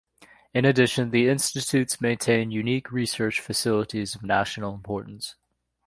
In 0.51 0.65
addition, 0.65 1.11
the 1.11 1.29
institutes 1.29 2.01
maintain 2.01 2.49
unique 2.49 2.91
research 2.91 3.39
facilities 3.39 4.15
of 4.15 4.23
national 4.23 4.73
importance. 4.73 5.35